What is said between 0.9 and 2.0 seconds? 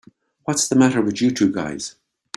with you two guys?